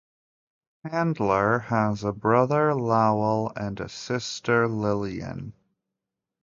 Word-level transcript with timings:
Handler 0.83 1.59
has 1.59 2.03
a 2.03 2.11
brother 2.11 2.73
Lowell 2.73 3.53
and 3.55 3.79
a 3.79 3.87
sister 3.87 4.67
Lillian. 4.67 5.53